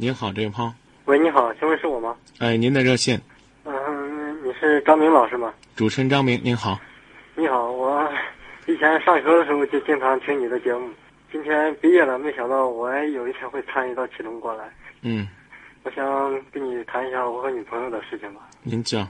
[0.00, 0.72] 您好，这位朋友。
[1.04, 2.16] 喂，你好，请问是我吗？
[2.38, 3.20] 哎，您的热线，
[3.64, 5.52] 嗯，你是张明老师吗？
[5.76, 6.80] 主持人张明，您好。
[7.34, 8.10] 你好，我
[8.64, 10.88] 以前上学的时候就经常听你的节目，
[11.30, 14.72] 今天毕业了，没想到我还有一天会参与到其中过来。
[15.02, 15.28] 嗯，
[15.82, 16.04] 我想
[16.50, 18.40] 跟你谈一下我和女朋友的事情吧。
[18.62, 19.06] 您讲。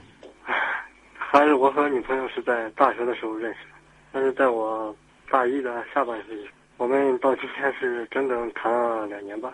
[1.15, 3.75] 还是我和女朋友是在大学的时候认识的，
[4.11, 4.93] 但是在我
[5.29, 9.49] 大一的下半学期，我们到今天是整整谈了两年半。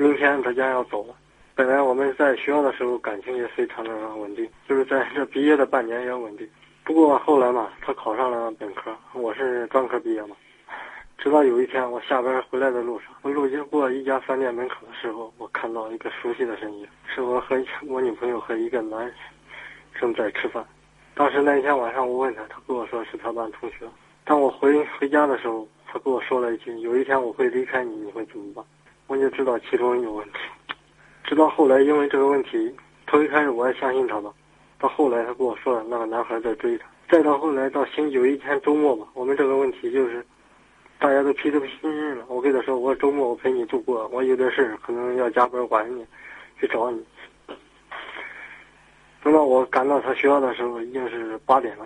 [0.00, 1.14] 明天他将要走了。
[1.54, 6.48] 本来我们在学校的时候感情也非常的稳定，就是在这毕业的半年也稳定。
[6.84, 10.34] 不过后来嘛，他考上了本科，我是专科毕业嘛。
[11.18, 19.12] 直到有一天我下班回来的路上，我路经过一家饭店门口的时候，我看到一个熟悉的身影，是我和我女朋友和一个男
[19.92, 20.64] 生在吃饭。
[21.14, 23.86] 当时那一天晚上，我问他，他跟我说是他班同学。
[24.24, 28.64] 当我回回家的时候，他跟我说了一句：“有一天我会离开你，你会怎么办？”
[29.10, 30.38] 我就知道其中有问题。
[31.24, 32.72] 直到后来，因为这个问题，
[33.08, 34.32] 头一开始我还相信他吧。
[34.78, 36.86] 到后来，他跟我说了那个男孩在追他。
[37.08, 40.24] 再到后来，到星有一天周末吧，我们这个问题就是
[41.00, 42.24] 大家都皮都皮心了。
[42.28, 46.06] 我跟他说：“我周末我陪你度过，我有点事可能要加班晚一点
[46.60, 47.04] 去找你。”
[49.24, 51.84] 等到我赶到他学校的时候，已经是八点了。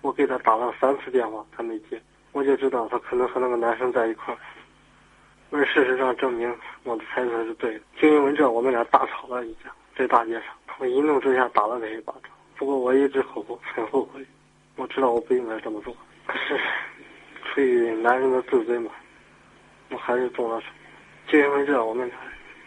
[0.00, 2.02] 我给他打了三次电话，他没接。
[2.32, 4.38] 我就知道他可能和那个男生在一块儿。
[5.50, 6.54] 而事实上证明
[6.84, 7.80] 我的猜测是对的。
[8.00, 10.44] 就因为这，我们俩大吵了一架，在大街上。
[10.78, 12.30] 我一怒之下打了他一巴掌。
[12.56, 14.24] 不过我一直后悔，很后悔。
[14.76, 15.96] 我知道我不应该这么做，
[16.26, 16.58] 可是
[17.44, 18.92] 出于男人的自尊嘛，
[19.90, 20.62] 我还是做了。
[21.26, 22.16] 就因为这，我们俩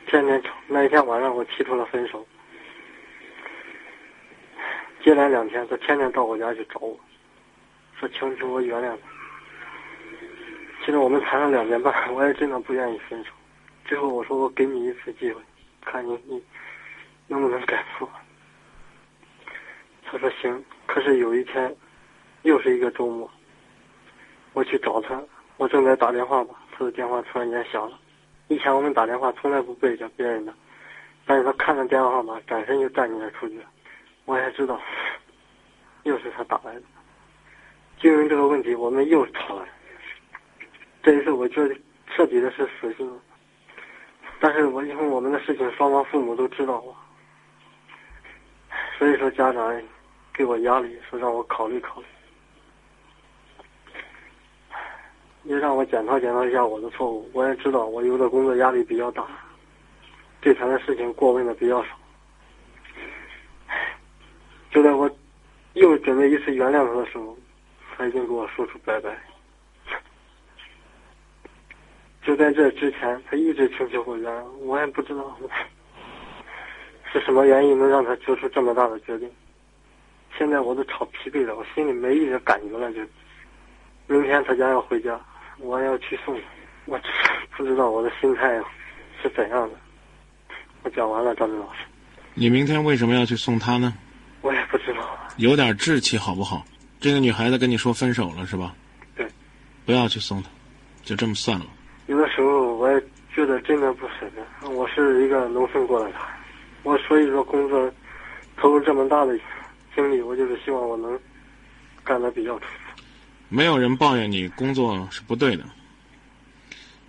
[0.07, 0.53] 天天吵。
[0.67, 2.25] 那一天晚上，我提出了分手。
[5.03, 6.99] 接连两天，他天天到我家去找我，
[7.99, 9.20] 说请求我原谅他。
[10.83, 13.31] 其实我们谈了两年半， 我也真的不愿意分手。
[13.85, 15.41] 最后我说我给你一次机会，
[15.85, 16.41] 看你你
[17.27, 18.09] 能不能改错。
[20.05, 20.63] 他说行。
[20.87, 21.73] 可是有一天，
[22.41, 23.29] 又是一个周末，
[24.53, 25.21] 我去找他，
[25.55, 27.97] 我正在打电话吧，他的电话突然间响了。
[28.49, 30.53] 以前我们打电话从来不背着别人的，
[31.25, 33.65] 但是他看着电话号码，转身就站起来出去了。
[34.25, 34.81] 我也知道，
[36.03, 36.81] 又是他打来的。
[37.97, 39.65] 就因为这个问题，我们又吵了。
[41.03, 41.75] 这一次，我觉得
[42.07, 43.19] 彻底的是死心了。
[44.39, 46.95] 但是我因为我们的事情，双方父母都知道了，
[48.97, 49.81] 所以说家长
[50.33, 52.05] 给我压力，说让我考虑考虑，
[55.43, 57.29] 也让我检讨检讨一下我的错误。
[57.33, 59.27] 我也知道我有的工作压力比较大，
[60.39, 61.89] 对他的事情过问的比较少。
[64.71, 65.09] 就在我
[65.73, 67.37] 又准备一次原谅他的时候，
[67.95, 69.15] 他已经给我说出拜拜。
[72.23, 74.29] 就在这之前，他一直请求回家，
[74.61, 75.37] 我也不知道
[77.11, 79.29] 是什么原因能让他做出这么大的决定。
[80.37, 82.91] 现在我都吵疲惫了，我心里没一点感觉了。
[82.93, 83.01] 就
[84.07, 85.19] 明天他将要回家，
[85.57, 86.41] 我要去送他，
[86.85, 86.99] 我
[87.57, 88.61] 不知道我的心态
[89.21, 89.75] 是怎样的。
[90.83, 91.79] 我讲完了，张明老师。
[92.33, 93.93] 你明天为什么要去送他呢？
[94.41, 95.17] 我也不知道。
[95.37, 96.65] 有点志气好不好？
[96.99, 98.75] 这个女孩子跟你说分手了是吧？
[99.15, 99.27] 对。
[99.85, 100.49] 不要去送她，
[101.03, 101.65] 就这么算了。
[102.41, 102.99] 有的时候我也
[103.33, 104.69] 觉得真的不舍得。
[104.69, 106.17] 我是一个农村过来的，
[106.83, 107.91] 我所以说工作
[108.57, 109.37] 投入这么大的
[109.95, 111.17] 精力，我就是希望我能
[112.03, 113.03] 干得比较出色。
[113.49, 115.63] 没有人抱怨你工作是不对的，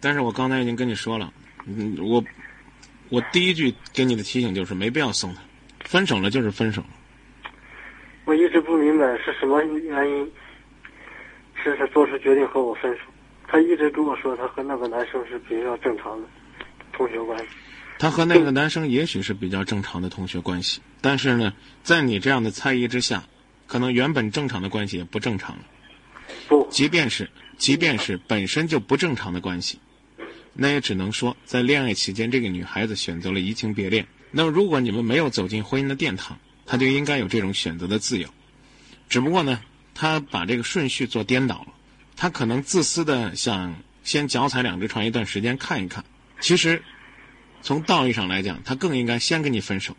[0.00, 1.32] 但是我刚才已经跟你说了，
[1.66, 2.22] 嗯，我
[3.08, 5.40] 我第一句给你的提醒就是没必要送他，
[5.84, 6.88] 分手了就是分手了。
[8.24, 10.32] 我一直不明白是什么原因，
[11.54, 13.00] 是他做出决定和我分手。
[13.52, 16.26] 他一直跟我说，他和那个男生是比较正常的
[16.90, 17.44] 同学关系。
[17.98, 21.52] 他和那个男生也许是比较正常的同学关系，但是呢，
[21.82, 23.22] 在你这样的猜疑之下，
[23.66, 25.64] 可能原本正常的关系也不正常了。
[26.48, 29.78] 不，即便是即便是本身就不正常的关系，
[30.54, 34.06] 那也只能说在恋爱期间，这个女孩子选择了移情别恋。
[34.30, 38.26] 那么，如果你们没有走进婚姻的殿堂，她就应该有这种选择的自由，
[39.10, 39.60] 只不过呢，
[39.92, 41.71] 他把这个顺序做颠倒了。
[42.22, 43.74] 他可能自私的想
[44.04, 46.04] 先脚踩两只船一段时间看一看。
[46.38, 46.80] 其实，
[47.62, 49.96] 从道义上来讲，他更应该先跟你分手，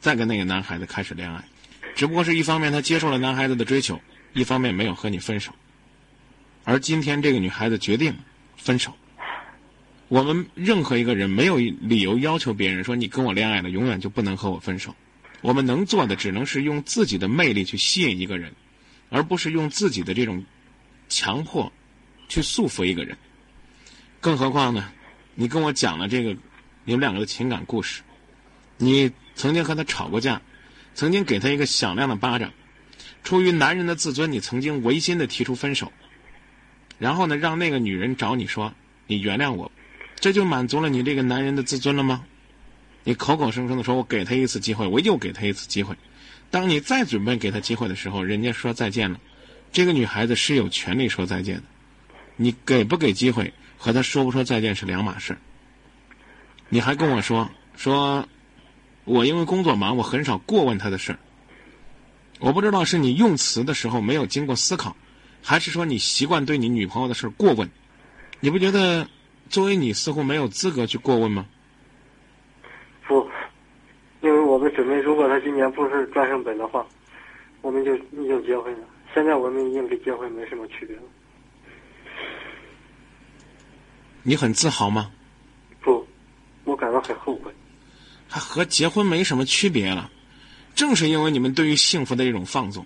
[0.00, 1.44] 再跟那个男孩子开始恋爱。
[1.94, 4.00] 只不过是一方面他接受了男孩子的追求，
[4.32, 5.52] 一方面没有和你分手。
[6.64, 8.16] 而今天这个女孩子决定
[8.56, 8.96] 分手。
[10.08, 14.96] 我们任何一个人没有理由要求别人说你跟我恋爱了，永远就不能和我分手。
[15.42, 18.54] 我们能做的只能是用自己的魅力去吸引一个人，
[19.10, 20.42] 而不是用自己的这种
[21.08, 21.72] 强迫
[22.28, 23.16] 去束缚一个人。
[24.20, 24.92] 更何况呢，
[25.34, 26.36] 你跟我讲了这个
[26.84, 28.02] 你们两个的情感故事。
[28.76, 30.40] 你曾经和他吵过架，
[30.94, 32.52] 曾经给他一个响亮的巴掌，
[33.24, 35.92] 出于男人的自尊，你曾经违心的提出分手，
[36.98, 38.72] 然后呢，让那个女人找你说
[39.06, 39.70] 你原谅我，
[40.16, 42.24] 这就满足了你这个男人的自尊了吗？
[43.04, 45.96] 你口口声声的说我给他一次机会，我又给他一次机会，
[46.50, 49.18] 当你再准备给他机会的时候，人家说再见了，
[49.72, 51.62] 这个女孩子是有权利说再见的，
[52.36, 55.36] 你给不给机会和她说不说再见是两码事。
[56.68, 58.28] 你还跟我说说。
[59.10, 61.18] 我因为工作忙，我很少过问她的事儿。
[62.40, 64.94] 我不知道是你用词的时候没有经过思考，
[65.42, 67.70] 还是说你习惯对你女朋友的事儿过问。
[68.40, 69.08] 你不觉得
[69.48, 71.46] 作为你似乎没有资格去过问吗？
[73.06, 73.26] 不，
[74.20, 76.86] 因为我们准备，如果他今年不是专升本的话，
[77.62, 78.86] 我们就已经结婚了。
[79.14, 81.02] 现在我们已经跟结婚没什么区别了。
[84.22, 85.10] 你很自豪吗？
[85.80, 86.06] 不，
[86.64, 87.52] 我感到很后悔。
[88.28, 90.10] 还和结婚没什么区别了，
[90.74, 92.84] 正是因为你们对于幸福的一种放纵，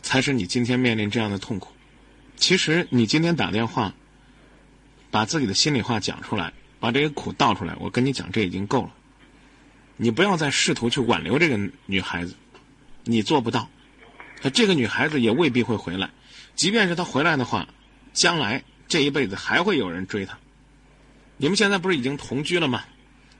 [0.00, 1.72] 才使你今天面临这样的痛苦。
[2.36, 3.92] 其实你今天打电话，
[5.10, 8.94] 把自己的心里话讲出来，把这个苦倒出来，我跟你讲，这已经够了。
[9.96, 12.34] 你不要再试图去挽留这个女孩子，
[13.04, 13.68] 你做不到。
[14.48, 16.08] 这个女孩子也未必会回来，
[16.54, 17.68] 即便是她回来的话，
[18.14, 20.38] 将来这一辈子还会有人追她。
[21.36, 22.84] 你们现在不是已经同居了吗？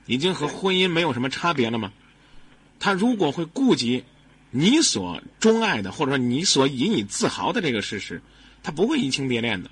[0.07, 1.93] 已经和婚姻没有什么差别了吗？
[2.79, 4.03] 他如果会顾及
[4.49, 8.21] 你所钟爱的，或者说你所引以自豪的这个事实，
[8.63, 9.69] 他不会移情别恋的。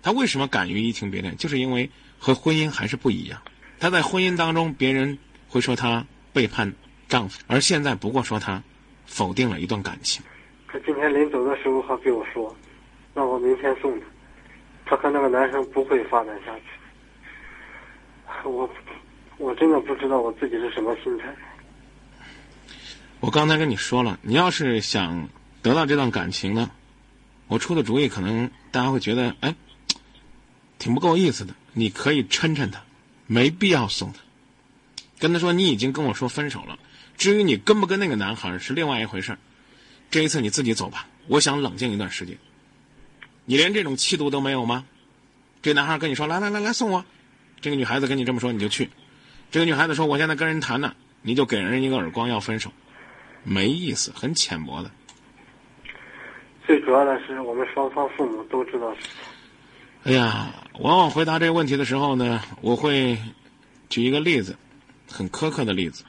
[0.00, 1.36] 他为什么敢于移情别恋？
[1.36, 3.42] 就是因为和婚姻还是不一样。
[3.80, 5.18] 他在婚姻当中，别人
[5.48, 6.72] 会说他背叛
[7.08, 8.62] 丈夫，而现在不过说他
[9.04, 10.22] 否定了一段感情。
[10.84, 12.54] 今天临走的时候还给我说，
[13.14, 14.06] 让我明天送他。
[14.84, 18.48] 他和那个男生不会发展下去。
[18.48, 18.68] 我。
[19.38, 21.26] 我真的不知道我自己是什么心态。
[23.20, 25.28] 我刚才跟你说了，你要是想
[25.60, 26.70] 得到这段感情呢，
[27.46, 29.54] 我出的主意可能大家会觉得哎，
[30.78, 31.52] 挺不够意思的。
[31.74, 32.82] 你可以抻抻他，
[33.26, 34.20] 没必要送他。
[35.18, 36.78] 跟他说你已经跟我说分手了，
[37.18, 39.36] 至于你跟不跟那个男孩是另外一回事
[40.10, 42.36] 这一次你自己走吧，我想冷静一段时间。
[43.44, 44.84] 你连这种气度都没有吗？
[45.62, 47.04] 这男孩跟你说来来来来送我，
[47.60, 48.88] 这个女孩子跟你这么说你就去。
[49.50, 52.72] 这个女孩子说：“我现在跟人谈呢，你就给人一个耳光要分手，
[53.42, 54.90] 没意思，很浅薄的。”
[56.66, 58.94] 最主要的是，我们双方父母都知道。
[60.04, 63.16] 哎呀，往往回答这个问题的时候呢，我会
[63.88, 64.56] 举一个例子，
[65.10, 66.04] 很苛刻的例子。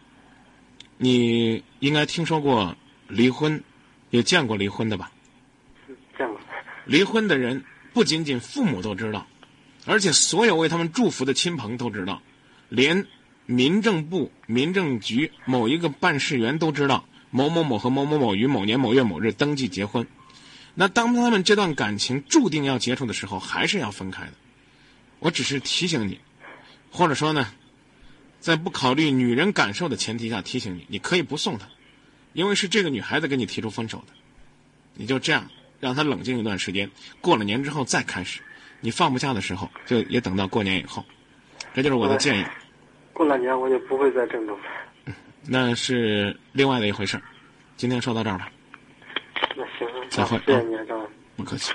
[0.98, 2.76] 你应该听说过
[3.08, 3.64] 离婚，
[4.10, 5.12] 也见过离婚的吧？
[6.18, 6.40] 见过。
[6.86, 7.64] 离婚的人
[7.94, 9.28] 不仅仅父母都知道，
[9.86, 12.22] 而且所有为他们祝福的亲朋都知道，
[12.70, 13.06] 连。
[13.50, 20.06] 民政部、民政局某一个办事员都知道某某某和某某某于某年某月某日登记结婚，
[20.76, 24.34] 那当他们这段感情注定要结束的时候，还是要分开的。
[25.20, 26.20] 我只是提醒你，
[26.92, 27.48] 或者说呢，
[28.42, 31.70] 在不考虑女人感受的前提下提醒你，你可以不送她，
[32.38, 34.14] 因为是这个女孩子跟你提出分手的。
[34.94, 35.50] 你就这样
[35.80, 36.88] 让她冷静一段时间，
[37.20, 38.42] 过了年之后再开始。
[38.80, 41.04] 你放不下的时候，就也等到过年以后。
[41.74, 42.46] 这就是我的建议。
[43.12, 45.16] 过了年我就不会再郑州了。
[45.48, 47.24] 那是另外的一回事儿。
[47.76, 48.52] 今天说到这儿吧。
[49.56, 50.38] 那行，再会。
[50.46, 51.08] 谢谢你，张。
[51.36, 51.74] 不客气。